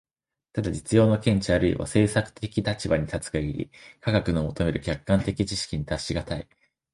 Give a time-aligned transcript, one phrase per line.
[0.53, 6.47] ただ実用の見地あるいは政策的立場に立つ限り、科学の求める客観的知識に達し難い。